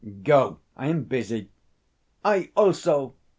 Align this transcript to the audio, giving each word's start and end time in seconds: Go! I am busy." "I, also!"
Go! 0.23 0.57
I 0.75 0.87
am 0.87 1.03
busy." 1.03 1.51
"I, 2.25 2.49
also!" 2.57 3.13